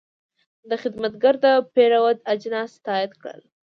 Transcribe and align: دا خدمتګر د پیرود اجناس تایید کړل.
دا 0.69 0.75
خدمتګر 0.83 1.33
د 1.43 1.45
پیرود 1.73 2.17
اجناس 2.33 2.71
تایید 2.85 3.13
کړل. 3.21 3.41